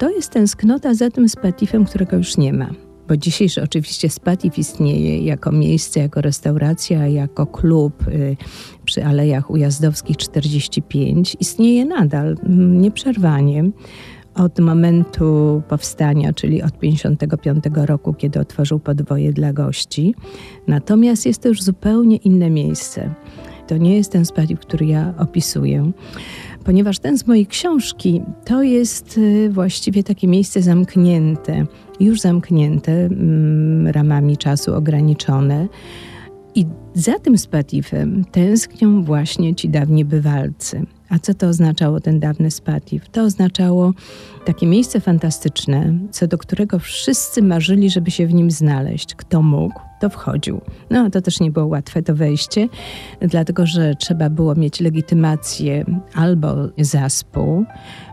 [0.00, 2.70] to jest tęsknota za tym spatifem, którego już nie ma
[3.08, 8.36] bo dzisiejszy oczywiście Spatif istnieje jako miejsce, jako restauracja, jako klub y,
[8.84, 11.36] przy Alejach Ujazdowskich 45.
[11.40, 13.64] Istnieje nadal, mm, nieprzerwanie
[14.34, 20.14] od momentu powstania, czyli od 55 roku, kiedy otworzył podwoje dla gości.
[20.66, 23.14] Natomiast jest to już zupełnie inne miejsce.
[23.66, 25.92] To nie jest ten Spatif, który ja opisuję
[26.64, 31.66] ponieważ ten z mojej książki to jest y, właściwie takie miejsce zamknięte,
[32.00, 35.68] już zamknięte mm, ramami czasu ograniczone.
[36.54, 40.86] I za tym spatifem tęsknią właśnie ci dawni bywalcy.
[41.10, 43.08] A co to oznaczało ten dawny spatif?
[43.08, 43.92] To oznaczało
[44.44, 49.14] takie miejsce fantastyczne, co do którego wszyscy marzyli, żeby się w nim znaleźć.
[49.14, 50.60] Kto mógł, to wchodził.
[50.90, 52.68] No, to też nie było łatwe to wejście,
[53.20, 57.64] dlatego że trzeba było mieć legitymację albo zaspu,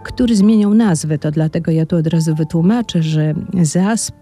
[0.03, 1.17] który zmieniał nazwę.
[1.17, 4.15] To dlatego ja tu od razu wytłumaczę, że zasp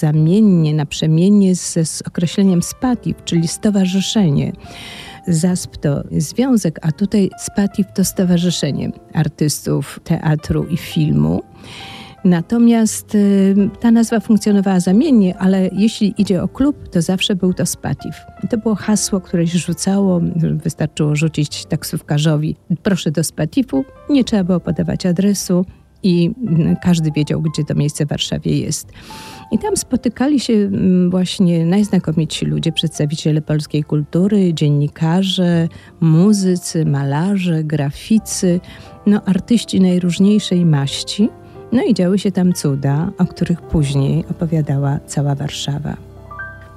[0.00, 4.52] zamiennie, naprzemiennie z, z określeniem spatif, czyli stowarzyszenie.
[5.30, 11.42] ZASP to związek, a tutaj SPATIF to Stowarzyszenie Artystów Teatru i Filmu.
[12.24, 17.66] Natomiast y, ta nazwa funkcjonowała zamiennie, ale jeśli idzie o klub, to zawsze był to
[17.66, 18.14] Spatif.
[18.50, 20.20] To było hasło, które się rzucało,
[20.64, 25.64] wystarczyło rzucić taksówkarzowi proszę do Spatifu, nie trzeba było podawać adresu
[26.02, 26.30] i
[26.82, 28.92] każdy wiedział, gdzie to miejsce w Warszawie jest.
[29.52, 35.68] I tam spotykali się mm, właśnie najznakomitsi ludzie, przedstawiciele polskiej kultury, dziennikarze,
[36.00, 38.60] muzycy, malarze, graficy,
[39.06, 41.28] no artyści najróżniejszej maści.
[41.72, 46.09] No i działy się tam cuda, o których później opowiadała cała Warszawa.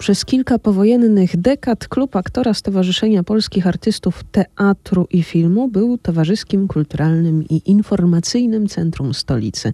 [0.04, 7.44] Przez kilka powojennych dekad klub aktora Stowarzyszenia Polskich Artystów Teatru i Filmu był towarzyskim, kulturalnym
[7.50, 9.74] i informacyjnym centrum stolicy.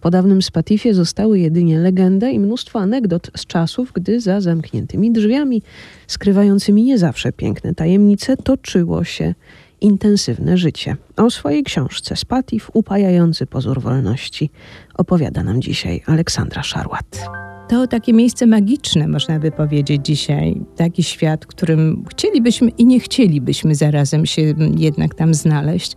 [0.00, 5.62] Po dawnym Spatifie zostały jedynie legenda i mnóstwo anegdot z czasów, gdy za zamkniętymi drzwiami,
[6.06, 9.34] skrywającymi nie zawsze piękne tajemnice, toczyło się
[9.80, 10.96] intensywne życie.
[11.16, 14.50] O swojej książce Spatif, upajający pozór wolności,
[14.94, 20.60] opowiada nam dzisiaj Aleksandra Szarłat to takie miejsce magiczne, można by powiedzieć dzisiaj.
[20.76, 25.96] Taki świat, którym chcielibyśmy i nie chcielibyśmy zarazem się jednak tam znaleźć.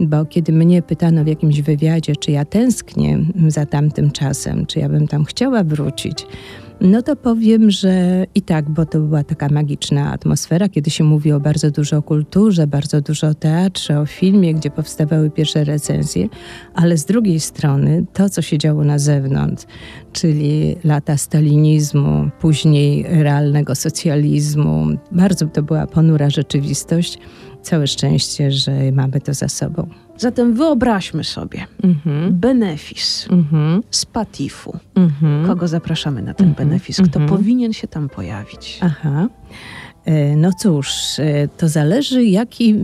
[0.00, 4.88] Bo kiedy mnie pytano w jakimś wywiadzie, czy ja tęsknię za tamtym czasem, czy ja
[4.88, 6.26] bym tam chciała wrócić,
[6.80, 11.32] no to powiem, że i tak, bo to była taka magiczna atmosfera, kiedy się mówi
[11.32, 16.28] o bardzo dużo o kulturze, bardzo dużo o teatrze, o filmie, gdzie powstawały pierwsze recenzje,
[16.74, 19.64] ale z drugiej strony to, co się działo na zewnątrz,
[20.12, 27.18] czyli lata stalinizmu, później realnego socjalizmu, bardzo to była ponura rzeczywistość.
[27.62, 30.03] Całe szczęście, że mamy to za sobą.
[30.16, 32.34] Zatem wyobraźmy sobie mhm.
[32.34, 33.82] benefis mhm.
[33.90, 34.78] z Patifu.
[34.94, 35.46] Mhm.
[35.46, 36.68] Kogo zapraszamy na ten mhm.
[36.68, 36.96] benefis?
[36.96, 37.28] Kto mhm.
[37.28, 38.78] powinien się tam pojawić?
[38.82, 39.28] Aha.
[40.04, 42.74] E, no cóż, e, to zależy, jaki,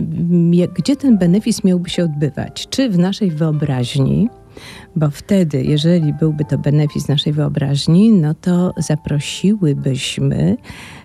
[0.73, 2.67] gdzie ten benefis miałby się odbywać.
[2.69, 4.29] Czy w naszej wyobraźni,
[4.95, 10.57] bo wtedy, jeżeli byłby to benefis naszej wyobraźni, no to zaprosiłybyśmy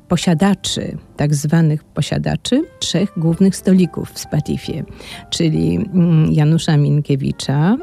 [0.09, 4.85] posiadaczy, tak zwanych posiadaczy, trzech głównych stolików w Spatifie,
[5.31, 7.77] czyli mm, Janusza Minkiewicza,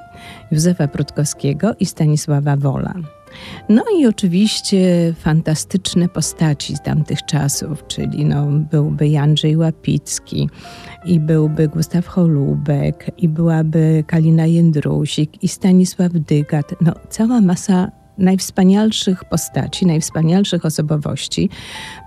[0.52, 2.94] Józefa Prutkowskiego i Stanisława Wola.
[3.70, 10.50] No i oczywiście fantastyczne postaci z tamtych czasów, czyli no, byłby Jandrzej Łapicki
[11.06, 16.76] i byłby Gustaw Holubek i byłaby Kalina Jędrusik i Stanisław Dygat.
[16.82, 21.50] No, cała masa najwspanialszych postaci, najwspanialszych osobowości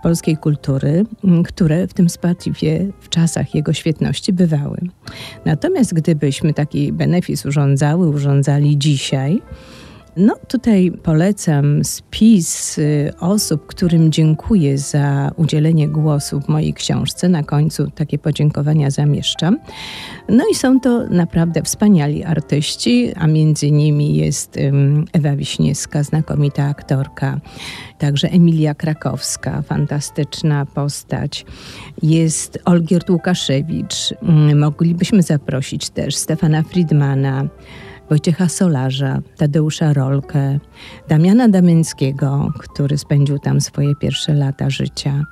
[0.03, 1.05] polskiej kultury,
[1.45, 4.79] które w tym Spatifie w czasach jego świetności bywały.
[5.45, 9.43] Natomiast gdybyśmy taki benefis urządzały, urządzali dzisiaj,
[10.17, 17.29] no tutaj polecam spis y, osób, którym dziękuję za udzielenie głosu w mojej książce.
[17.29, 19.59] Na końcu takie podziękowania zamieszczam.
[20.29, 24.59] No i są to naprawdę wspaniali artyści, a między nimi jest
[25.13, 27.41] Ewa Wiśniewska, znakomita aktorka,
[27.99, 31.47] także Emilia Krakowska, fantastyczna postać.
[32.03, 34.15] Jest Olgierd Łukaszewicz.
[34.55, 37.49] Moglibyśmy zaprosić też Stefana Friedmana,
[38.11, 40.59] Wojciecha Solarza, Tadeusza Rolkę,
[41.09, 45.25] Damiana Damińskiego, który spędził tam swoje pierwsze lata życia.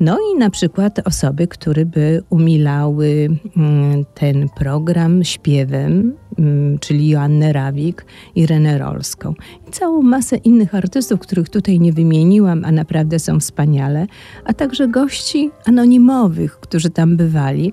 [0.00, 7.52] No i na przykład osoby, które by umilały mm, ten program śpiewem, mm, czyli Joannę
[7.52, 9.34] Rawik i Renę Rolską.
[9.68, 14.06] I całą masę innych artystów, których tutaj nie wymieniłam, a naprawdę są wspaniale,
[14.44, 17.72] a także gości anonimowych, którzy tam bywali.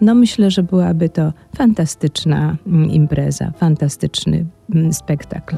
[0.00, 5.56] No myślę, że byłaby to fantastyczna mm, impreza, fantastyczny mm, spektakl.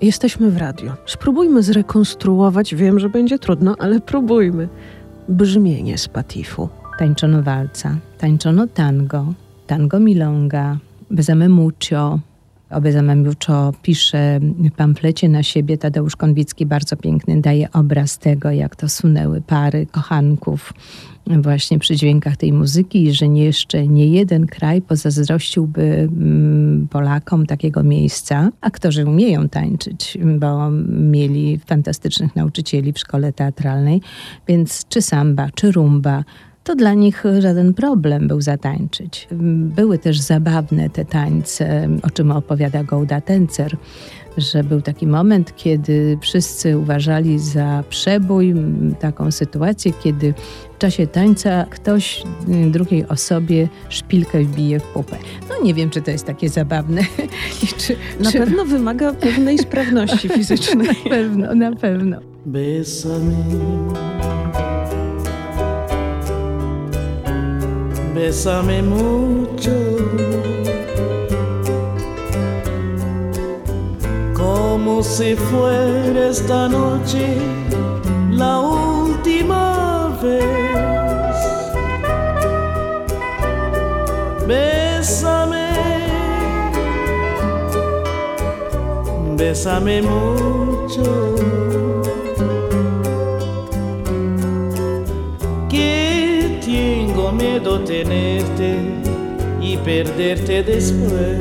[0.00, 0.92] Jesteśmy w radio.
[1.06, 4.68] Spróbujmy zrekonstruować, wiem, że będzie trudno, ale próbujmy.
[5.28, 6.68] Brzmienie z Patifu.
[6.98, 9.34] Tańczono walca, tańczono tango,
[9.66, 10.78] tango milonga,
[11.10, 12.18] bezame mucio,
[12.70, 18.50] o bezame mucho pisze w pamflecie na siebie Tadeusz Konwicki, bardzo piękny, daje obraz tego,
[18.50, 20.72] jak to sunęły pary kochanków
[21.26, 27.46] właśnie przy dźwiękach tej muzyki i że nie, jeszcze nie jeden kraj pozazdrościłby mm, Polakom
[27.46, 28.50] takiego miejsca.
[28.60, 34.00] Aktorzy umieją tańczyć, bo mieli fantastycznych nauczycieli w szkole teatralnej,
[34.48, 36.24] więc czy samba, czy rumba,
[36.64, 39.28] to dla nich żaden problem był zatańczyć.
[39.76, 43.76] Były też zabawne te tańce, o czym opowiada Gołda Tencer,
[44.36, 48.54] że był taki moment, kiedy wszyscy uważali za przebój
[49.00, 50.34] taką sytuację, kiedy
[50.74, 55.16] w czasie tańca ktoś y, drugiej osobie szpilkę wbije w pupę.
[55.48, 57.02] No nie wiem, czy to jest takie zabawne.
[57.78, 58.38] czy, na czy...
[58.38, 60.88] pewno wymaga pewnej sprawności fizycznej.
[61.04, 62.20] na pewno, na pewno.
[68.26, 69.76] Bésame mucho.
[74.34, 77.36] Como si fuera esta noche
[78.30, 81.36] la última vez.
[84.46, 85.68] Bésame,
[89.36, 91.83] bésame mucho.
[97.34, 98.78] Miedo tenerte
[99.60, 101.38] y perderte después.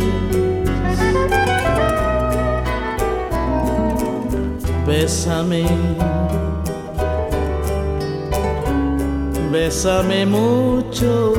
[4.88, 5.66] Bésame,
[9.52, 11.34] bésame mucho.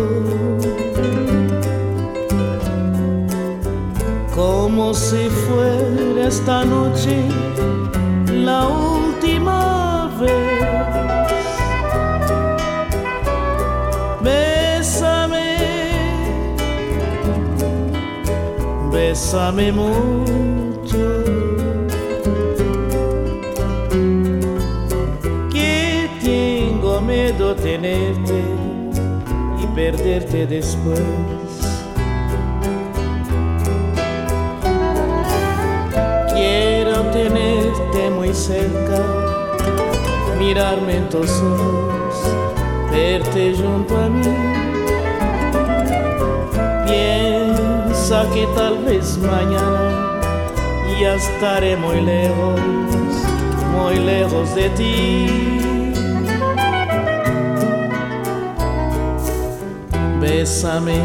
[4.35, 7.23] Como si fuera esta noche
[8.33, 8.94] la última
[19.15, 21.05] bésame mucho.
[25.53, 28.43] Que tengo miedo tenerte
[29.63, 30.99] y perderte después.
[36.35, 39.01] Quiero tenerte muy cerca,
[40.41, 42.15] mirarme en tus ojos,
[42.91, 44.65] verte junto a mí
[48.23, 50.21] que tal vez mañana
[51.01, 52.61] ya estaré muy lejos,
[53.73, 55.27] muy lejos de ti.
[60.21, 61.01] Bésame,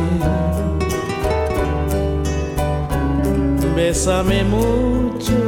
[3.75, 5.39] bésame mucho.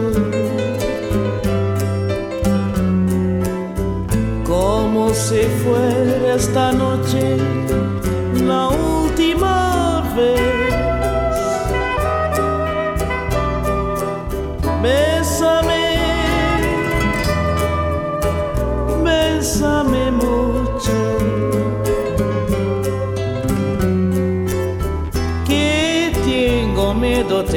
[4.43, 7.37] Como si fuera esta noche
[8.43, 10.60] la última vez.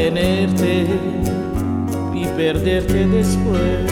[0.05, 0.87] Tenerte
[2.15, 3.84] y perderte después.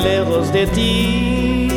[0.00, 1.68] lejos de ti.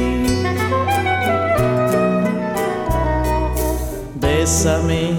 [4.15, 5.13] Bésame,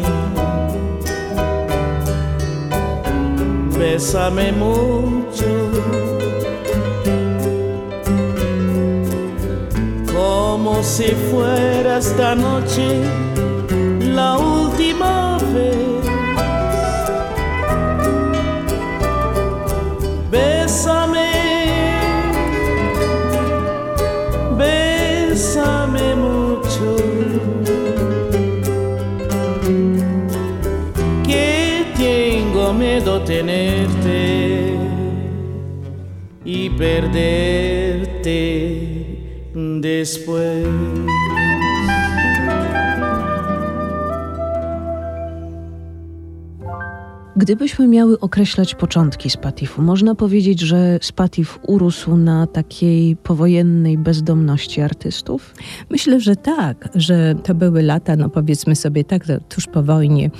[3.79, 5.71] bésame mucho.
[10.15, 13.03] Como si fuera esta noche
[14.01, 15.77] la última vez.
[20.31, 21.06] Bésame.
[36.77, 38.37] Perderte
[39.55, 41.16] después.
[47.47, 55.55] Gdybyśmy miały określać początki Spatifu, można powiedzieć, że Spatif urósł na takiej powojennej bezdomności artystów?
[55.91, 60.31] Myślę, że tak, że to były lata, no powiedzmy sobie tak, tuż po wojnie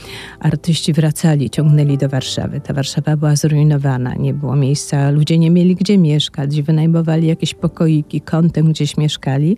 [0.41, 2.61] artyści wracali, ciągnęli do Warszawy.
[2.61, 8.21] Ta Warszawa była zrujnowana, nie było miejsca, ludzie nie mieli gdzie mieszkać, wynajmowali jakieś pokoiki,
[8.21, 9.57] kątem gdzieś mieszkali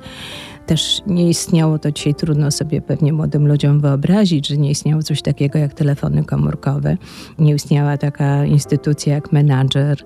[0.68, 5.22] też nie istniało, to dzisiaj trudno sobie pewnie młodym ludziom wyobrazić, że nie istniało coś
[5.22, 6.96] takiego jak telefony komórkowe.
[7.38, 10.02] Nie istniała taka instytucja jak menadżer,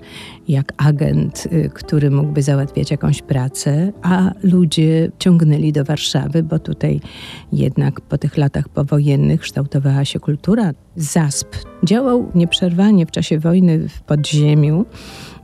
[0.48, 7.00] jak agent, y, który mógłby załatwiać jakąś pracę, a ludzie ciągnęli do Warszawy, bo tutaj
[7.52, 10.72] jednak po tych latach powojennych kształtowała się kultura.
[10.96, 14.84] ZASP działał nieprzerwanie w czasie wojny w podziemiu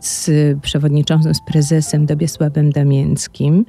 [0.00, 3.64] z przewodniczącym, z prezesem Dobiesławem Damięckim.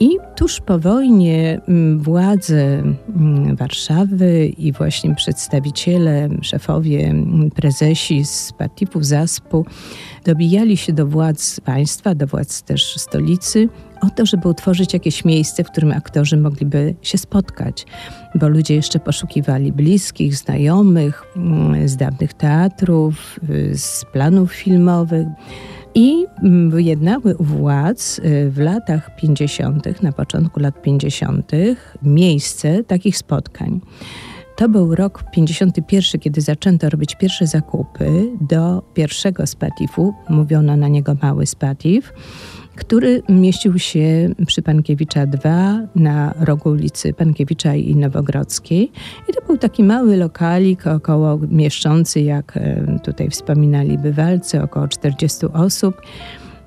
[0.00, 2.82] I tuż po wojnie mm, władze
[3.16, 9.66] mm, Warszawy i właśnie przedstawiciele, szefowie, mm, prezesi z Patifu, Zaspu
[10.24, 13.68] dobijali się do władz państwa, do władz też stolicy
[14.00, 17.86] o to, żeby utworzyć jakieś miejsce, w którym aktorzy mogliby się spotkać,
[18.34, 21.24] bo ludzie jeszcze poszukiwali bliskich, znajomych
[21.84, 25.26] z dawnych teatrów, y, z planów filmowych.
[25.98, 26.26] I
[26.68, 31.52] wyjednały u władz y, w latach 50., na początku lat 50.,
[32.02, 33.80] miejsce takich spotkań.
[34.56, 40.14] To był rok 51, kiedy zaczęto robić pierwsze zakupy do pierwszego spatifu.
[40.28, 42.12] Mówiono na niego mały spatif
[42.78, 48.92] który mieścił się przy Pankiewicza 2 na rogu ulicy Pankiewicza i Nowogrodzkiej.
[49.28, 55.46] I to był taki mały lokalik, około mieszczący, jak e, tutaj wspominali bywalcy, około 40
[55.46, 56.02] osób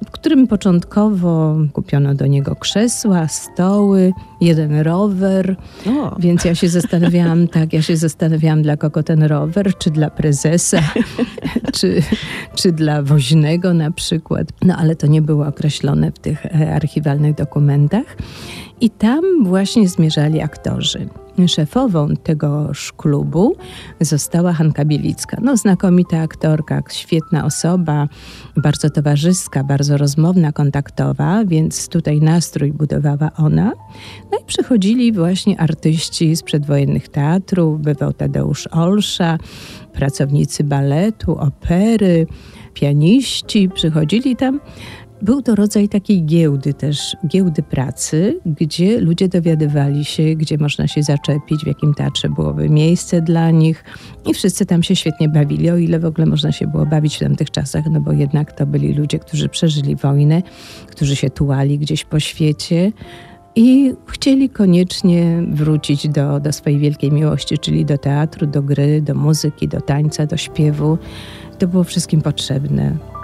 [0.06, 5.56] w którym początkowo kupiono do niego krzesła, stoły, jeden rower.
[5.88, 6.16] O.
[6.20, 10.82] Więc ja się zastanawiałam, tak, ja się zastanawiałam, dla kogo ten rower, czy dla prezesa,
[11.78, 12.02] czy,
[12.56, 14.48] czy dla woźnego na przykład.
[14.62, 18.18] No ale to nie było określone w tych e, archiwalnych dokumentach.
[18.82, 21.10] I tam właśnie zmierzali aktorzy.
[21.48, 23.56] Szefową tegoż klubu
[24.00, 25.38] została Hanka Bielicka.
[25.42, 28.08] No, znakomita aktorka, świetna osoba,
[28.58, 33.72] bardzo towarzyska, bardzo rozmowna, kontaktowa, więc tutaj nastrój budowała ona.
[34.32, 39.38] No i przychodzili właśnie artyści z przedwojennych teatrów, bywał Tadeusz Olsza,
[39.94, 42.28] pracownicy baletu, opery,
[42.74, 44.60] pianiści przychodzili tam
[45.22, 51.04] był to rodzaj takiej giełdy też, giełdy pracy, gdzie ludzie dowiadywali się, gdzie można się
[51.04, 53.84] zaczepić, w jakim teatrze byłoby miejsce dla nich
[54.26, 57.20] i wszyscy tam się świetnie bawili, o ile w ogóle można się było bawić w
[57.20, 60.42] tamtych czasach, no bo jednak to byli ludzie, którzy przeżyli wojnę,
[60.88, 62.92] którzy się tułali gdzieś po świecie
[63.56, 69.16] i chcieli koniecznie wrócić do, do swojej wielkiej miłości, czyli do teatru, do gry, do
[69.16, 70.98] muzyki, do tańca, do śpiewu.
[71.60, 73.21] To było wszystkim potrzebne.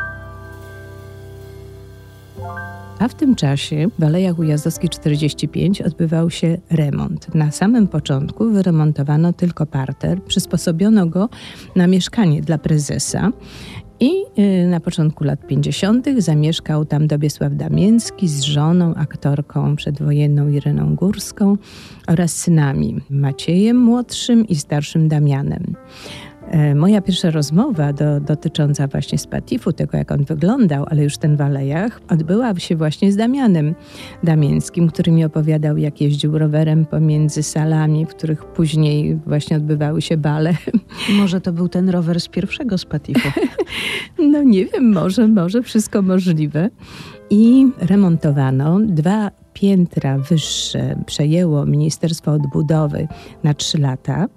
[3.00, 7.36] A w tym czasie w Alejach Ujazdowskiej 45 odbywał się remont.
[7.36, 11.30] Na samym początku wyremontowano tylko parter, przysposobiono go
[11.76, 13.32] na mieszkanie dla prezesa
[14.00, 16.08] i y, na początku lat 50.
[16.18, 21.58] zamieszkał tam Dobiesław Damięcki z żoną, aktorką przedwojenną Ireną Górską
[22.08, 25.74] oraz synami Maciejem młodszym i starszym Damianem.
[26.52, 31.36] E, moja pierwsza rozmowa do, dotycząca właśnie Spatifu, tego jak on wyglądał, ale już ten
[31.36, 33.76] w alejach, odbyła się właśnie z Damianem
[34.24, 40.18] Damińskim, który mi opowiadał, jak jeździł rowerem pomiędzy salami, w których później właśnie odbywały się
[40.18, 40.54] bale.
[41.20, 43.30] Może to był ten rower z pierwszego Spatifu?
[44.32, 46.70] no nie wiem, może, może wszystko możliwe.
[47.30, 53.08] I remontowano dwa piętra wyższe, przejęło Ministerstwo Odbudowy
[53.44, 54.28] na trzy lata.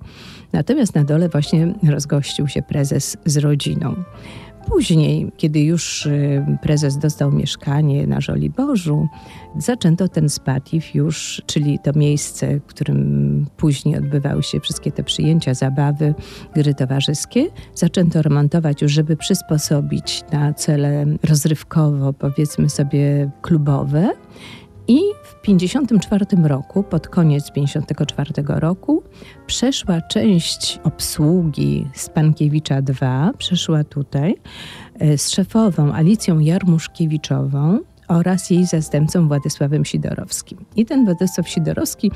[0.53, 3.95] Natomiast na dole właśnie rozgościł się prezes z rodziną.
[4.67, 9.09] Później, kiedy już y, prezes dostał mieszkanie na Żoliborzu,
[9.59, 15.55] zaczęto ten spatif już, czyli to miejsce, w którym później odbywały się wszystkie te przyjęcia,
[15.55, 16.15] zabawy,
[16.55, 24.11] gry towarzyskie, zaczęto remontować już, żeby przysposobić na cele rozrywkowo, powiedzmy sobie, klubowe.
[24.91, 29.03] I w 54 roku, pod koniec 54 roku,
[29.47, 34.35] przeszła część obsługi z Pankiewicza 2, przeszła tutaj
[34.99, 37.79] e, z szefową Alicją Jarmuszkiewiczową
[38.11, 40.59] oraz jej zastępcą Władysławem Sidorowskim.
[40.77, 42.11] I ten Władysław Sidorowski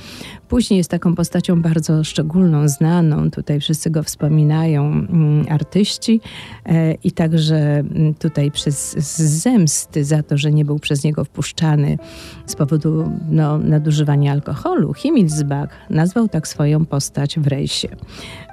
[0.49, 3.31] później jest taką postacią bardzo szczególną, znaną.
[3.31, 6.21] Tutaj wszyscy go wspominają, mm, artyści
[6.67, 8.97] e, i także mm, tutaj przez
[9.43, 11.99] zemsty za to, że nie był przez niego wpuszczany
[12.47, 17.89] z powodu no, nadużywania alkoholu, Himmelsbach nazwał tak swoją postać w rejsie,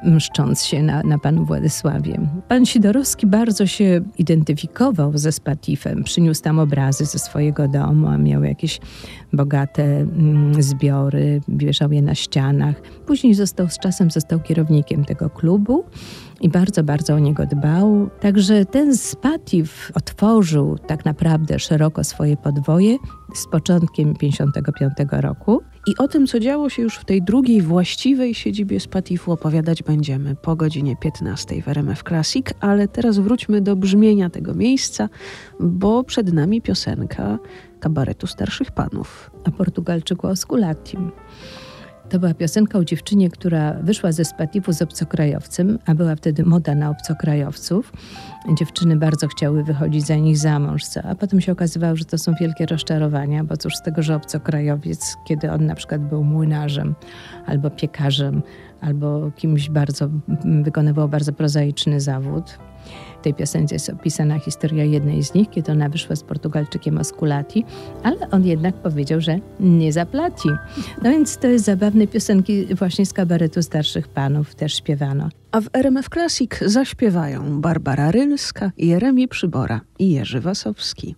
[0.04, 2.20] mszcząc się na, na panu Władysławie.
[2.48, 8.44] Pan Sidorowski bardzo się identyfikował ze Spatifem, przyniósł tam obrazy ze swojego domu, a miał
[8.44, 8.80] jakieś
[9.34, 12.82] bogate mm, zbiory, wieszał je na ścianach.
[13.06, 15.86] Później został z czasem został kierownikiem tego klubu
[16.42, 18.10] i bardzo, bardzo o niego dbał.
[18.20, 22.98] Także ten Spatif otworzył tak naprawdę szeroko swoje podwoje
[23.34, 25.62] z początkiem 55 roku.
[25.88, 30.36] I o tym, co działo się już w tej drugiej właściwej siedzibie Spatifu opowiadać będziemy
[30.36, 35.10] po godzinie 15 w RMF Classic, ale teraz wróćmy do brzmienia tego miejsca,
[35.60, 37.40] bo przed nami piosenka
[37.80, 39.32] kabaretu starszych panów.
[39.44, 41.12] A Portugalczyku Osculatim.
[42.12, 46.76] To była piosenka o dziewczynie, która wyszła ze Spatifu z obcokrajowcem, a była wtedy moda
[46.76, 47.94] na obcokrajowców.
[48.58, 52.34] Dziewczyny bardzo chciały wychodzić za nich za mąż, a potem się okazywało, że to są
[52.42, 56.96] wielkie rozczarowania, bo cóż z tego, że obcokrajowiec, kiedy on na przykład był młynarzem
[57.46, 58.42] albo piekarzem,
[58.82, 60.10] albo kimś bardzo,
[60.64, 62.58] wykonywał bardzo prozaiczny zawód,
[63.22, 67.66] w tej piosence jest opisana historia jednej z nich, kiedy ona wyszła z Portugalczykiem Osculati,
[68.04, 70.50] ale on jednak powiedział, że nie zaplaci.
[71.02, 75.30] No więc to jest zabawne piosenki właśnie z kabaretu starszych panów też śpiewano.
[75.52, 81.16] A w RMF Classic zaśpiewają Barbara Rylska, Jeremi Przybora i Jerzy Wasowski.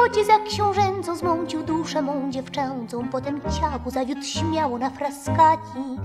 [0.00, 5.98] Ogrodzie za książęcą zmącił duszę mą dziewczęcą, potem ciało zawiódł śmiało na fraskati.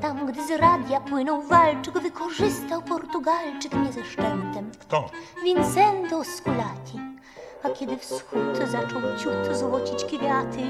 [0.00, 4.70] Tam, gdy z radia płynął walczyk, wykorzystał Portugalczyk mnie ze szczętem.
[4.80, 5.10] Kto?
[5.44, 7.00] Vincendo Sculati.
[7.62, 10.62] A kiedy wschód zaczął ciut złocić kwiaty,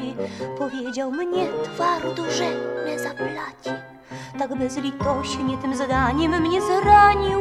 [0.59, 2.45] powiedział mnie twardo, że
[2.87, 3.71] nie zaplaci
[4.39, 7.41] tak bezlitośnie tym zadaniem mnie zranił,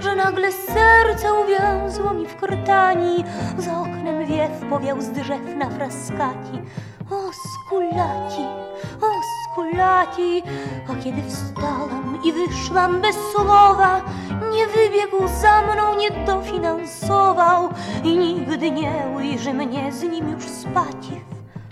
[0.00, 3.24] że nagle serce uwiązło mi w krtani,
[3.58, 6.62] za oknem wiew powiał z drzew na fraskati.
[7.10, 8.44] O skulati,
[9.02, 9.10] o
[9.44, 10.42] skulati,
[10.88, 14.00] a kiedy wstałam i wyszłam bez słowa,
[14.52, 17.68] nie wybiegł za mną, nie dofinansował
[18.04, 21.08] i nigdy nie ujrzy mnie z nim już spać.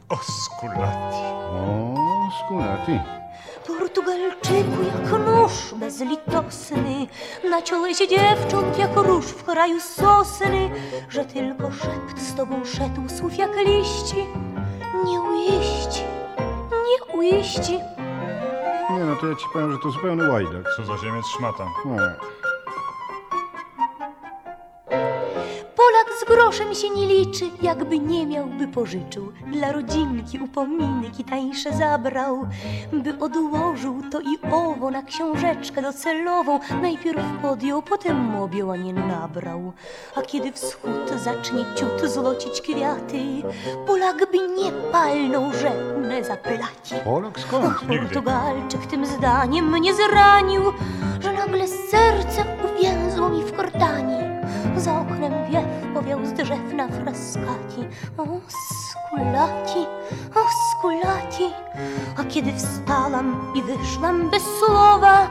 [0.09, 1.25] O skulati.
[1.53, 3.18] O skulati.
[3.69, 7.07] Portugalczyku jak nóż bezlitosny,
[7.51, 10.71] na ciole się dziewcząt jak róż w kraju sosny,
[11.09, 14.27] że tylko szept z tobą szedł słów jak liści,
[15.05, 16.03] nie ujeści,
[16.71, 17.79] nie ujeści.
[18.91, 20.63] Nie no, to ja ci powiem, że to zupełny łajdak.
[20.77, 21.65] Co za ziemiec szmata.
[21.85, 21.97] No.
[26.49, 29.33] Groszem się nie liczy, jakby nie miałby pożyczył.
[29.53, 32.47] Dla rodzinki upominki tańsze zabrał,
[32.93, 36.61] by odłożył to i owo na książeczkę docelową.
[36.83, 39.73] Najpierw podjął, potem objął, a nie nabrał.
[40.17, 43.19] A kiedy wschód zacznie ciut złocić kwiaty,
[43.87, 45.71] Polak by nie palnął, że
[46.09, 46.95] nie zaplaci.
[47.05, 47.75] Polak skąd?
[47.89, 50.63] Portugalczyk tym zdaniem mnie zranił,
[51.21, 54.19] że nagle serce uwięzło mi w kordani.
[54.77, 57.81] Za oknem wiew powiał z drzew na fraskati.
[58.19, 58.25] O,
[59.09, 59.87] skulati,
[60.35, 61.45] o, skulati.
[62.17, 65.29] A kiedy wstałam i wyszłam bez słowa,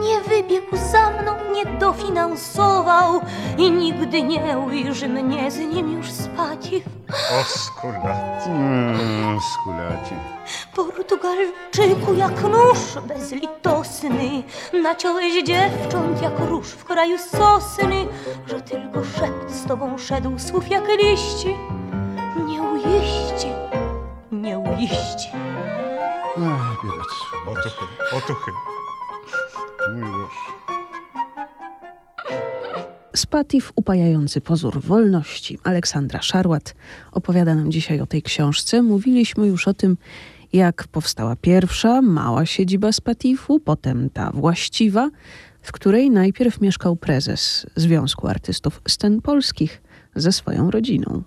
[0.00, 3.20] nie wybiegł za mną, nie dofinansował
[3.58, 6.70] i nigdy nie ujrzy mnie z nim już spać.
[7.40, 8.50] O, skulati.
[8.50, 10.14] Mm, skulati.
[10.74, 12.78] Portugalczyku jak nóż
[13.08, 14.42] bezlitosny,
[14.82, 18.06] na ciole dziewcząt jak róż w kraju sosny,
[18.46, 21.48] że tylko szept z tobą szedł słów jak liści.
[22.46, 23.46] Nie ujeści,
[24.32, 25.28] nie ujeści.
[26.36, 27.12] Ach, biedac.
[27.46, 27.84] Otuchy,
[28.16, 28.50] otuchy.
[29.92, 30.50] Mój Boże.
[33.16, 36.74] Spatif upajający pozór wolności Aleksandra Szarłat
[37.12, 38.82] opowiada nam dzisiaj o tej książce.
[38.82, 39.96] Mówiliśmy już o tym,
[40.52, 45.10] jak powstała pierwsza, mała siedziba Spatifu, potem ta właściwa,
[45.62, 49.82] w której najpierw mieszkał prezes Związku Artystów Scen Polskich
[50.14, 51.22] ze swoją rodziną.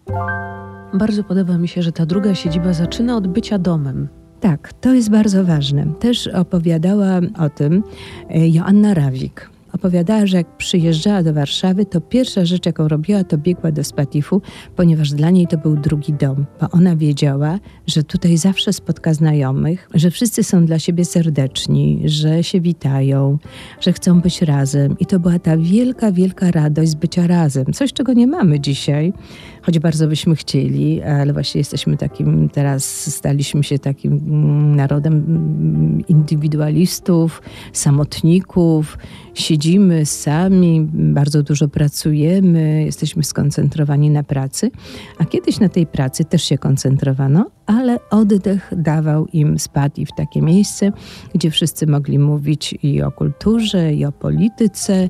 [0.93, 4.07] Bardzo podoba mi się, że ta druga siedziba zaczyna od bycia domem.
[4.39, 5.85] Tak, to jest bardzo ważne.
[5.99, 7.83] Też opowiadała o tym
[8.29, 9.52] e, Joanna Rawik.
[9.73, 14.41] Opowiadała, że jak przyjeżdżała do Warszawy, to pierwsza rzecz, jaką robiła, to biegła do Spatifu,
[14.75, 19.89] ponieważ dla niej to był drugi dom, bo ona wiedziała, że tutaj zawsze spotka znajomych,
[19.93, 23.37] że wszyscy są dla siebie serdeczni, że się witają,
[23.79, 24.95] że chcą być razem.
[24.99, 27.65] I to była ta wielka, wielka radość z bycia razem.
[27.73, 29.13] Coś, czego nie mamy dzisiaj,
[29.61, 36.03] choć bardzo byśmy chcieli, ale właśnie jesteśmy takim, teraz staliśmy się takim mm, narodem mm,
[36.07, 37.41] indywidualistów,
[37.73, 38.97] samotników,
[39.33, 39.62] siedzimy
[40.05, 44.71] sami, bardzo dużo pracujemy, jesteśmy skoncentrowani na pracy,
[45.17, 50.11] a kiedyś na tej pracy też się koncentrowano, ale oddech dawał im spadł i w
[50.17, 50.91] takie miejsce,
[51.35, 55.09] gdzie wszyscy mogli mówić i o kulturze, i o polityce,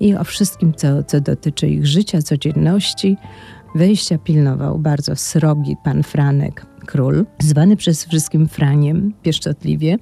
[0.00, 3.16] i o wszystkim, co, co dotyczy ich życia, codzienności.
[3.74, 9.98] Wejścia pilnował bardzo srogi pan Franek, król, zwany przez wszystkim Franiem pieszczotliwie.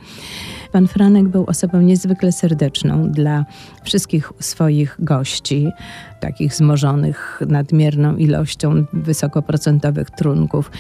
[0.73, 3.45] Pan Franek był osobą niezwykle serdeczną dla
[3.85, 5.69] wszystkich swoich gości,
[6.21, 10.71] takich zmożonych nadmierną ilością wysokoprocentowych trunków.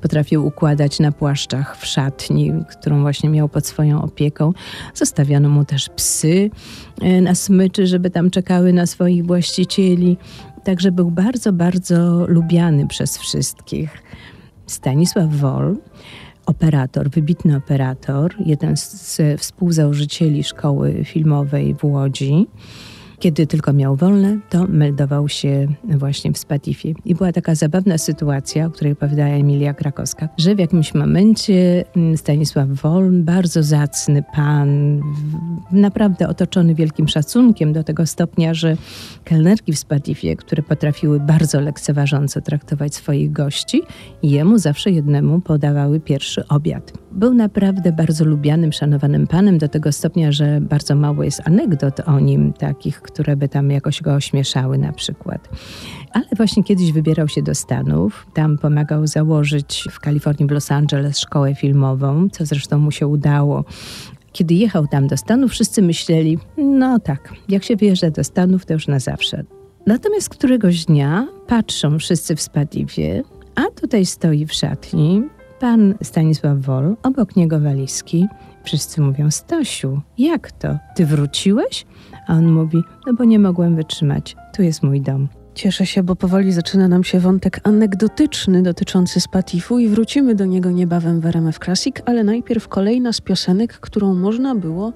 [0.00, 4.52] Potrafił układać na płaszczach w szatni, którą właśnie miał pod swoją opieką.
[4.94, 6.50] Zostawiano mu też psy
[7.00, 10.16] e, na smyczy, żeby tam czekały na swoich właścicieli.
[10.64, 14.02] Także był bardzo, bardzo lubiany przez wszystkich.
[14.70, 15.76] Stanisław Wol,
[16.46, 22.46] operator, wybitny operator, jeden z współzałożycieli szkoły filmowej w Łodzi.
[23.20, 26.94] Kiedy tylko miał wolne, to meldował się właśnie w Spatifie.
[27.04, 32.16] I była taka zabawna sytuacja, o której opowiadała Emilia Krakowska, że w jakimś momencie mm,
[32.16, 35.00] Stanisław Woln, bardzo zacny pan,
[35.72, 38.76] naprawdę otoczony wielkim szacunkiem do tego stopnia, że
[39.24, 43.82] kelnerki w Spatifie, które potrafiły bardzo lekceważąco traktować swoich gości,
[44.22, 46.92] jemu zawsze jednemu podawały pierwszy obiad.
[47.12, 52.20] Był naprawdę bardzo lubianym, szanowanym panem do tego stopnia, że bardzo mało jest anegdot o
[52.20, 55.48] nim, takich, które by tam jakoś go ośmieszały na przykład.
[56.12, 61.18] Ale właśnie kiedyś wybierał się do Stanów, tam pomagał założyć w Kalifornii, w Los Angeles
[61.18, 63.64] szkołę filmową, co zresztą mu się udało.
[64.32, 68.72] Kiedy jechał tam do Stanów, wszyscy myśleli, no tak, jak się wyjeżdża do Stanów, to
[68.72, 69.44] już na zawsze.
[69.86, 73.22] Natomiast któregoś dnia patrzą wszyscy w Spadiwie,
[73.54, 75.22] a tutaj stoi w szatni
[75.60, 78.28] pan Stanisław Wol, obok niego walizki.
[78.64, 80.78] Wszyscy mówią, Stasiu, jak to?
[80.94, 81.86] Ty wróciłeś?
[82.26, 84.36] A on mówi, no bo nie mogłem wytrzymać.
[84.56, 85.28] Tu jest mój dom.
[85.54, 90.70] Cieszę się, bo powoli zaczyna nam się wątek anegdotyczny dotyczący Spatifu i wrócimy do niego
[90.70, 94.92] niebawem w RMF Classic, ale najpierw kolejna z piosenek, którą można było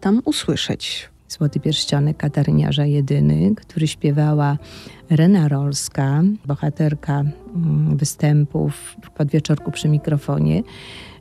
[0.00, 1.10] tam usłyszeć.
[1.28, 4.58] Złoty pierścionek Kataryniarza Jedyny, który śpiewała
[5.10, 10.62] Rena Rolska, bohaterka mm, występów w podwieczorku przy mikrofonie,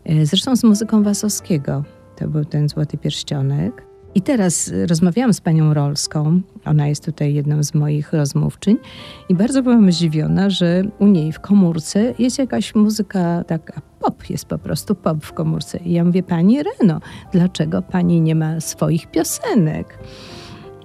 [0.06, 1.84] e, zresztą z muzyką Wasowskiego.
[2.16, 3.95] To był ten Złoty Pierścionek.
[4.16, 8.78] I teraz rozmawiałam z panią Rolską, ona jest tutaj jedną z moich rozmówczyń
[9.30, 14.46] i bardzo byłam zdziwiona, że u niej w komórce jest jakaś muzyka taka pop, jest
[14.46, 15.78] po prostu pop w komórce.
[15.78, 17.02] I ja mówię, pani Reno,
[17.32, 20.00] dlaczego pani nie ma swoich piosenek?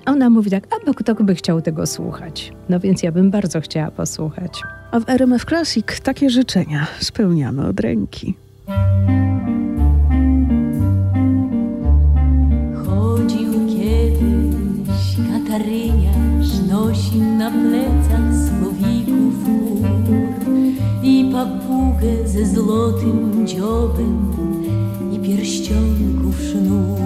[0.06, 2.52] Ona mówi tak, a bo kto by chciał tego słuchać?
[2.68, 4.62] No więc ja bym bardzo chciała posłuchać.
[4.90, 8.34] A w RMF Classic takie życzenia spełniamy od ręki.
[15.50, 20.24] Kataryniarz nosi na plecach słowików chór
[21.02, 24.32] i papugę ze złotym dziobem
[25.12, 27.00] i pierścionków sznur.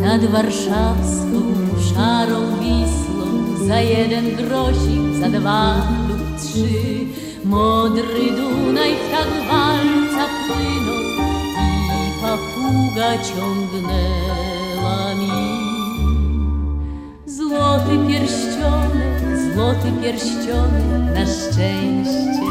[0.00, 1.40] Nad warszawską
[1.94, 3.26] szarą Wisłą
[3.68, 5.74] za jeden grosik, za dwa
[6.08, 6.68] lub trzy
[7.44, 11.04] modry Dunaj w tak walca płynął
[11.86, 15.57] i papuga ciągnęła mi.
[17.48, 19.22] Złoty pierścionek,
[19.54, 22.48] złoty pierścionek na szczęście.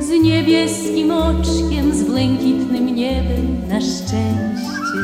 [0.00, 5.00] Z niebieskim oczkiem, z błękitnym niebem na szczęście.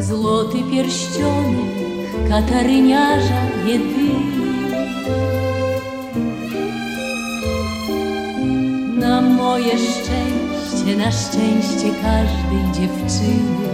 [0.00, 1.72] Złoty pierścionek
[2.28, 4.42] kataryniarza jedyny.
[8.98, 13.71] Na moje szczęście, na szczęście każdej dziewczyny.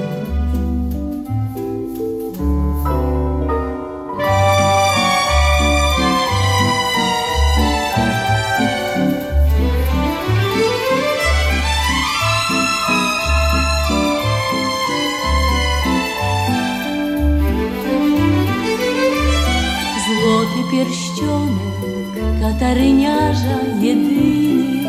[22.40, 24.88] Kataryniarza jedyny.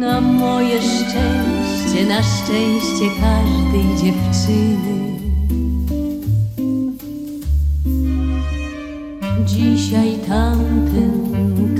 [0.00, 4.96] Na moje szczęście, na szczęście każdej dziewczyny.
[9.46, 11.10] Dzisiaj tamten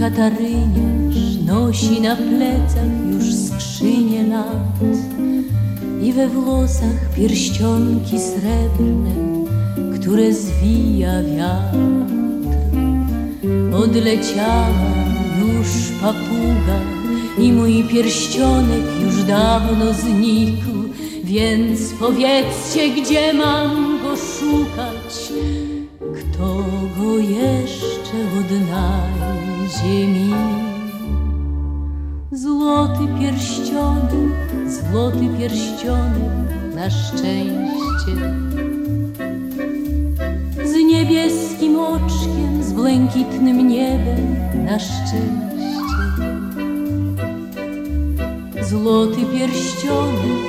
[0.00, 4.80] kataryniarz nosi na plecach już skrzynię lat
[6.02, 9.36] i we włosach pierścionki srebrne,
[10.06, 11.78] które zwija wiatr.
[13.74, 14.70] Odleciała
[15.40, 15.68] już
[16.00, 16.80] papuga
[17.38, 20.70] i mój pierścionek już dawno znikł,
[21.24, 25.32] więc powiedzcie, gdzie mam go szukać,
[25.98, 26.64] kto
[26.98, 30.34] go jeszcze odnajdzie mi.
[32.32, 38.65] Złoty pierścionek, złoty pierścionek na szczęście.
[42.87, 45.22] Błękitnym niebem na szczęście.
[48.62, 50.46] Złoty pierścionek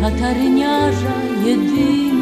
[0.00, 2.16] kataryniarza jedyny.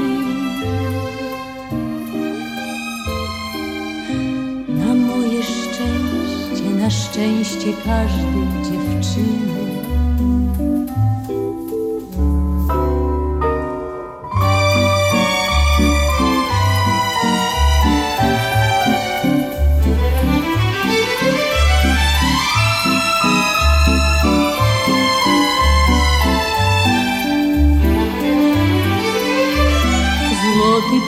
[4.68, 9.63] Na moje szczęście, na szczęście każdej dziewczyny.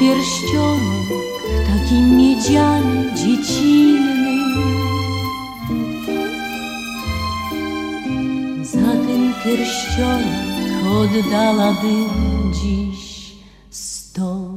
[0.07, 1.09] Pierścionek,
[1.67, 4.37] taki miedziany, dziecinny.
[8.63, 13.35] Za ten pierścionek oddałabym dziś
[13.71, 14.51] sto.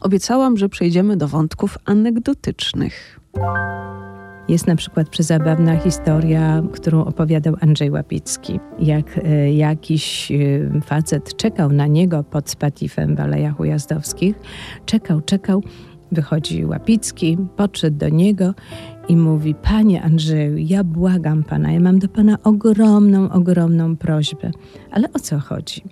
[0.00, 3.20] Obiecałam, że przejdziemy do wątków anegdotycznych.
[4.48, 8.60] Jest na przykład przezabawna historia, którą opowiadał Andrzej Łapicki.
[8.78, 14.36] Jak e, jakiś e, facet czekał na niego pod spatifem w Alejach Ujazdowskich.
[14.86, 15.62] Czekał, czekał.
[16.12, 18.54] Wychodzi Łapicki, podszedł do niego
[19.08, 24.50] i mówi: Panie Andrzeju, ja błagam pana, ja mam do pana ogromną, ogromną prośbę.
[24.90, 25.82] Ale o co chodzi?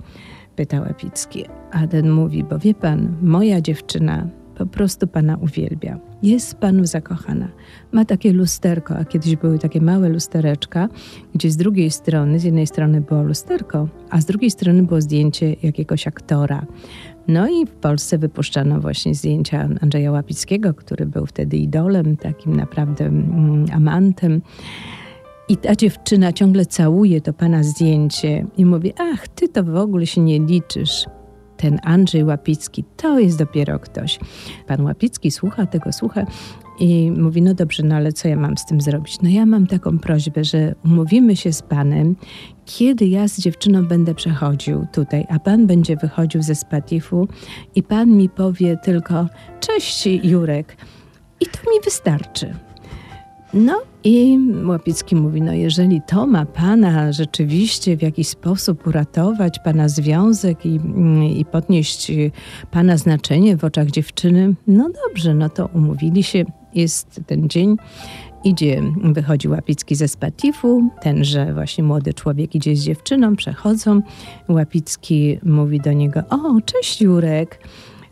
[0.56, 1.44] Pyta Łapicki.
[1.72, 4.26] A ten mówi: Bo wie pan, moja dziewczyna
[4.58, 5.98] po prostu pana uwielbia.
[6.22, 7.48] Jest panu zakochana.
[7.92, 10.88] Ma takie lusterko, a kiedyś były takie małe lustereczka,
[11.34, 15.56] gdzie z drugiej strony, z jednej strony było lusterko, a z drugiej strony było zdjęcie
[15.62, 16.66] jakiegoś aktora.
[17.28, 23.04] No i w Polsce wypuszczano właśnie zdjęcia Andrzeja Łapickiego, który był wtedy idolem, takim naprawdę
[23.04, 24.42] mm, amantem.
[25.48, 30.06] I ta dziewczyna ciągle całuje to pana zdjęcie i mówi: Ach, ty to w ogóle
[30.06, 31.04] się nie liczysz.
[31.56, 34.18] Ten Andrzej Łapicki to jest dopiero ktoś.
[34.66, 36.26] Pan Łapicki słucha tego, słucha
[36.80, 39.18] i mówi: No dobrze, no ale co ja mam z tym zrobić?
[39.22, 42.16] No ja mam taką prośbę, że umówimy się z panem,
[42.64, 47.28] kiedy ja z dziewczyną będę przechodził tutaj, a pan będzie wychodził ze spatifu
[47.74, 49.26] i pan mi powie tylko:
[49.60, 50.76] Cześć, Jurek.
[51.40, 52.54] I to mi wystarczy.
[53.54, 59.88] No i Łapicki mówi, no jeżeli to ma pana rzeczywiście w jakiś sposób uratować, pana
[59.88, 60.80] związek i,
[61.36, 62.12] i podnieść
[62.70, 67.76] pana znaczenie w oczach dziewczyny, no dobrze, no to umówili się, jest ten dzień,
[68.44, 74.02] idzie, wychodzi Łapicki ze Spatifu, tenże właśnie młody człowiek idzie z dziewczyną, przechodzą,
[74.48, 77.58] Łapicki mówi do niego, o cześć Jurek,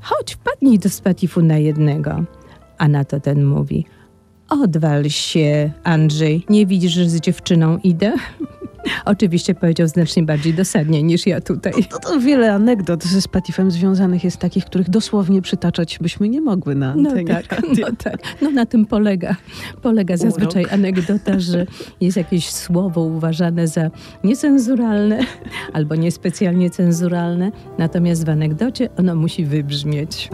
[0.01, 2.25] chodź wpadnij do Spatifu na jednego,
[2.79, 3.85] a na to ten mówi,
[4.61, 6.45] Odwal się, Andrzej.
[6.49, 8.13] Nie widzisz, że z dziewczyną idę?
[9.05, 11.73] Oczywiście powiedział znacznie bardziej dosadnie niż ja tutaj.
[11.91, 16.75] To, to wiele anegdot ze Spatifem związanych jest takich, których dosłownie przytaczać byśmy nie mogły
[16.75, 18.17] na No tak, no tak.
[18.43, 19.37] No na tym polega.
[19.83, 21.67] Polega zazwyczaj anegdota, że
[22.01, 23.91] jest jakieś słowo uważane za
[24.25, 25.19] niecenzuralne
[25.73, 30.29] albo niespecjalnie cenzuralne, natomiast w anegdocie ono musi wybrzmieć.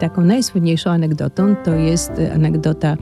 [0.00, 2.96] Taką najsłynniejszą anegdotą to jest e, anegdota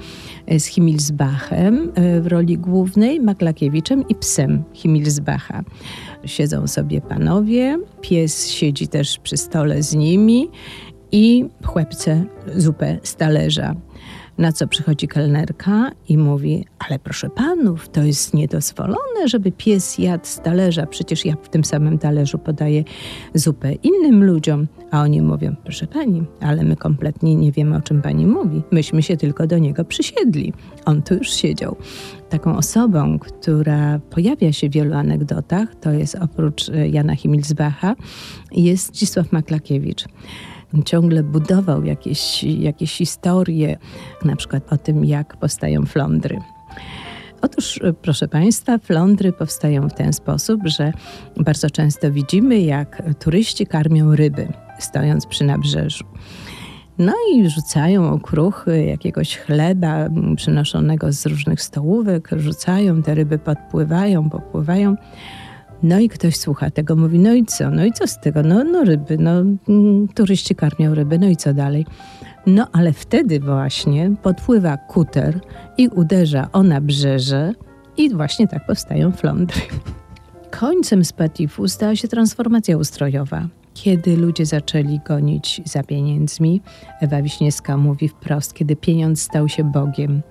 [0.47, 5.63] e, z Himmelsbachem e, w roli głównej, Maklakiewiczem i psem Himmelsbacha.
[6.25, 10.49] Siedzą sobie panowie, pies siedzi też przy stole z nimi
[11.13, 12.25] i chłepce
[12.57, 13.75] zupę z talerza.
[14.39, 20.27] Na co przychodzi kelnerka i mówi: Ale proszę panów, to jest niedozwolone, żeby pies jadł
[20.27, 20.87] z talerza.
[20.87, 22.85] Przecież ja w tym samym talerzu podaję
[23.35, 24.67] zupę innym ludziom.
[24.91, 28.63] A oni mówią: Proszę pani, ale my kompletnie nie wiemy, o czym pani mówi.
[28.71, 30.53] Myśmy się tylko do niego przysiedli.
[30.85, 31.77] On tu już siedział.
[32.33, 37.95] Taką osobą, która pojawia się w wielu anegdotach, to jest oprócz e, Jana Himmelsbacha,
[38.53, 40.05] jest Zdzisław Maklakiewicz.
[40.85, 43.79] ciągle budował jakieś, jakieś historie,
[44.25, 46.39] na przykład o tym, jak powstają flądry.
[47.43, 50.93] Otóż, proszę Państwa, flądry powstają w ten sposób, że
[51.37, 56.05] bardzo często widzimy, jak turyści karmią ryby, stojąc przy nabrzeżu.
[56.99, 64.97] No i rzucają okruchy jakiegoś chleba przynoszonego z różnych stołówek, rzucają, te ryby podpływają, popływają.
[65.83, 67.71] No i ktoś słucha tego, mówi, no i co?
[67.71, 68.43] No i co z tego?
[68.43, 69.31] No, no ryby, no
[69.69, 71.87] mm, turyści karmią ryby, no i co dalej?
[72.47, 75.41] No ale wtedy właśnie podpływa kuter
[75.79, 77.53] i uderza o nabrzeże
[77.97, 79.61] i właśnie tak powstają flądry.
[80.61, 83.49] Końcem Spatifu stała się transformacja ustrojowa.
[83.75, 86.61] Kiedy ludzie zaczęli gonić za pieniędzmi,
[87.01, 90.23] Ewa Wiśniewska mówi wprost, kiedy pieniądz stał się Bogiem.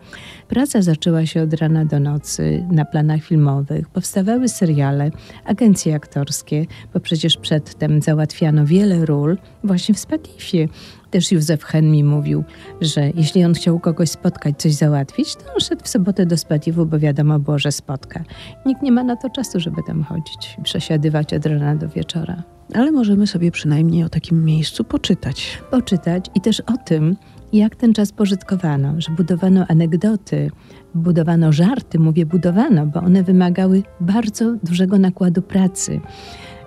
[0.47, 3.89] Praca zaczęła się od rana do nocy na planach filmowych.
[3.89, 5.11] Powstawały seriale,
[5.45, 10.67] agencje aktorskie, bo przecież przedtem załatwiano wiele ról właśnie w Spatifie.
[11.11, 12.43] Też Józef Hen mi mówił,
[12.81, 16.85] że jeśli on chciał kogoś spotkać, coś załatwić, to on szedł w sobotę do Spatifu,
[16.85, 18.23] bo wiadomo było, że spotka.
[18.65, 22.43] Nikt nie ma na to czasu, żeby tam chodzić i przesiadywać od rana do wieczora.
[22.73, 25.57] Ale możemy sobie przynajmniej o takim miejscu poczytać.
[25.71, 27.15] Poczytać i też o tym,
[27.53, 30.51] jak ten czas pożytkowano, że budowano anegdoty,
[30.95, 36.01] budowano żarty, mówię budowano, bo one wymagały bardzo dużego nakładu pracy.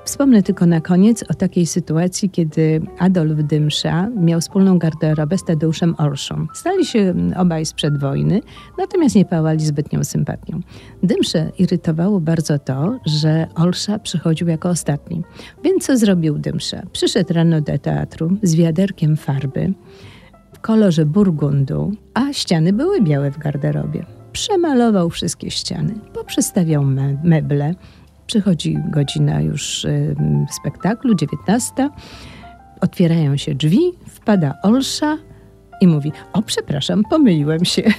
[0.05, 5.95] Wspomnę tylko na koniec o takiej sytuacji, kiedy Adolf Dymsza miał wspólną garderobę z Tadeuszem
[5.99, 6.47] Olszą.
[6.55, 8.41] Stali się obaj sprzed wojny,
[8.79, 10.61] natomiast nie pałali zbytnią sympatią.
[11.03, 15.23] Dymszę irytowało bardzo to, że Olsza przychodził jako ostatni.
[15.65, 16.83] Więc co zrobił Dymsza?
[16.93, 19.73] Przyszedł rano do teatru z wiaderkiem farby
[20.53, 24.05] w kolorze burgundu, a ściany były białe w garderobie.
[24.33, 27.75] Przemalował wszystkie ściany, poprzestawiał me meble,
[28.27, 30.17] Przychodzi godzina już y,
[30.61, 31.91] spektaklu, 19.
[32.81, 35.19] Otwierają się drzwi, wpada Olsza
[35.81, 37.83] i mówi: O, przepraszam, pomyliłem się.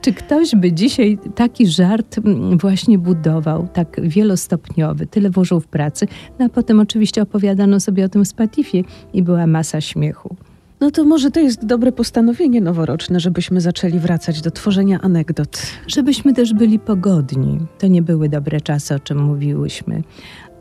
[0.00, 2.20] Czy ktoś by dzisiaj taki żart
[2.60, 6.06] właśnie budował, tak wielostopniowy, tyle włożył w pracy,
[6.38, 10.36] no a potem oczywiście opowiadano sobie o tym w Spatifie i była masa śmiechu.
[10.80, 15.62] No to może to jest dobre postanowienie noworoczne, żebyśmy zaczęli wracać do tworzenia anegdot.
[15.86, 17.58] Żebyśmy też byli pogodni.
[17.78, 20.02] To nie były dobre czasy, o czym mówiłyśmy,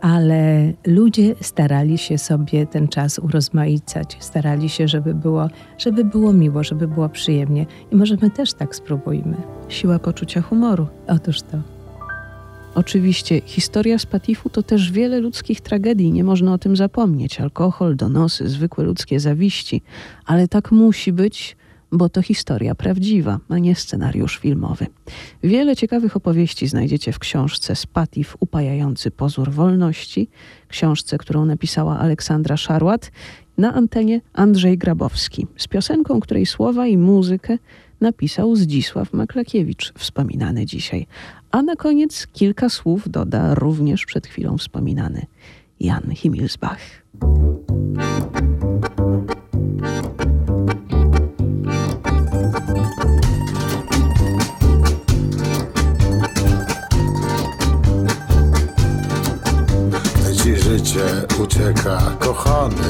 [0.01, 5.47] ale ludzie starali się sobie ten czas urozmaicać, starali się, żeby było,
[5.77, 7.65] żeby było miło, żeby było przyjemnie.
[7.91, 9.37] I może my też tak spróbujmy.
[9.67, 10.87] Siła poczucia humoru.
[11.07, 11.74] Otóż to.
[12.75, 17.41] Oczywiście historia Spatifu to też wiele ludzkich tragedii, nie można o tym zapomnieć.
[17.41, 19.81] Alkohol, donosy, zwykłe ludzkie zawiści,
[20.25, 21.57] ale tak musi być,
[21.91, 24.87] bo to historia prawdziwa, a nie scenariusz filmowy.
[25.43, 30.29] Wiele ciekawych opowieści znajdziecie w książce Spatif upajający pozór wolności,
[30.67, 33.11] książce, którą napisała Aleksandra Szarłat,
[33.57, 37.57] na antenie Andrzej Grabowski, z piosenką, której słowa i muzykę
[38.01, 41.07] napisał Zdzisław Maklakiewicz, wspominany dzisiaj.
[41.55, 45.25] A na koniec kilka słów doda również przed chwilą wspominany
[45.79, 46.79] Jan Himmelsbach.
[60.43, 61.05] Ci życie
[61.43, 62.89] ucieka, kochany,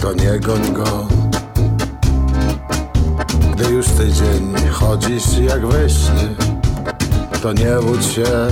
[0.00, 1.08] to nie goń go.
[3.52, 6.28] Gdy już tydzień chodzisz jak we śnie,
[7.42, 8.48] to nie łudź się.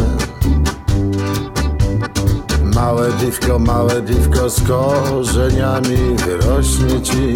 [2.75, 7.35] Małe diwko, małe diwko z korzeniami wyrośnie ci.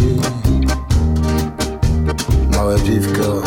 [2.57, 3.43] Małe piwko,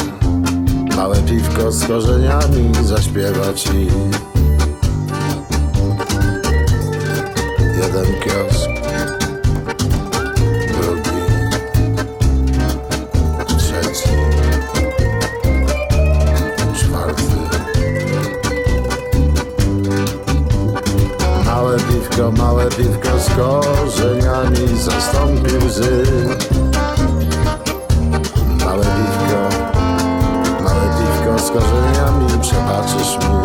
[0.96, 3.88] małe piwko z korzeniami zaśpiewa ci.
[7.82, 8.77] Jeden kiosk
[25.00, 26.04] zastąpi łzy.
[28.66, 29.40] Małe piwko,
[30.64, 33.38] małe piwko z korzeniami przebaczysz mi.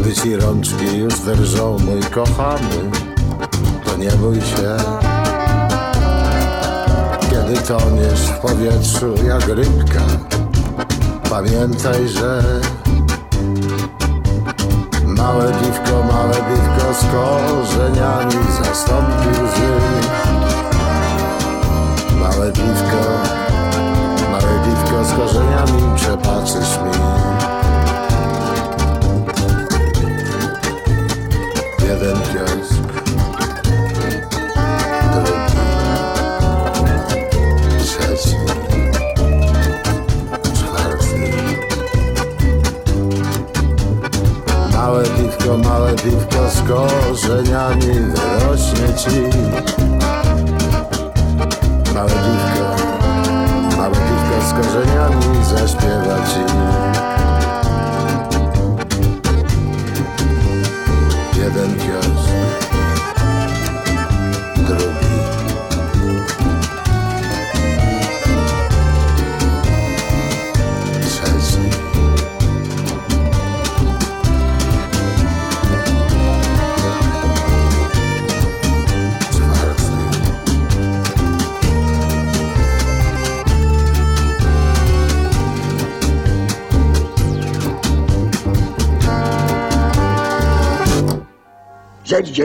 [0.00, 2.90] Gdy ci rączki już drżą, mój kochany,
[3.84, 4.76] to nie bój się.
[7.30, 10.02] Kiedy toniesz w powietrzu jak rybka,
[11.30, 12.42] pamiętaj, że
[15.26, 19.72] Małe piwko, małe piwko z korzeniami zastąpi łzy
[22.20, 23.02] Małe piwko,
[24.30, 27.15] małe piwko z korzeniami przepatrzysz mi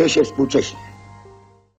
[0.01, 0.90] dzieje się współcześnie.